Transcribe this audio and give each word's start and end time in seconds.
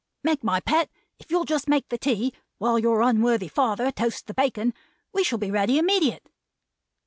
Meg 0.23 0.43
my 0.43 0.59
pet, 0.59 0.89
if 1.19 1.29
you'll 1.29 1.45
just 1.45 1.69
make 1.69 1.87
the 1.89 1.97
tea, 1.99 2.33
while 2.57 2.79
your 2.79 3.03
unworthy 3.03 3.47
father 3.47 3.91
toasts 3.91 4.23
the 4.23 4.33
bacon, 4.33 4.73
we 5.13 5.23
shall 5.23 5.37
be 5.37 5.51
ready 5.51 5.77
immediate. 5.77 6.27